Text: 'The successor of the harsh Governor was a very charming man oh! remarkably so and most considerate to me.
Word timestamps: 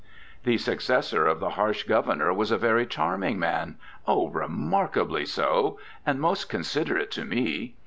'The 0.45 0.57
successor 0.57 1.27
of 1.27 1.39
the 1.39 1.51
harsh 1.51 1.83
Governor 1.83 2.33
was 2.33 2.49
a 2.49 2.57
very 2.57 2.87
charming 2.87 3.37
man 3.37 3.77
oh! 4.07 4.29
remarkably 4.29 5.27
so 5.27 5.77
and 6.07 6.19
most 6.19 6.49
considerate 6.49 7.11
to 7.11 7.23
me. 7.23 7.75